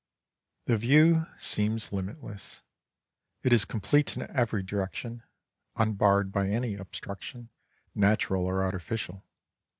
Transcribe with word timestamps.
The 0.65 0.77
view 0.77 1.27
seems 1.37 1.91
limitless, 1.93 2.63
it 3.43 3.53
is 3.53 3.65
complete 3.65 4.17
in 4.17 4.23
every 4.35 4.63
direction, 4.63 5.21
unbarred 5.75 6.31
by 6.31 6.47
any 6.49 6.73
obstruction, 6.73 7.49
natural 7.93 8.47
or 8.47 8.63
artificial. 8.63 9.23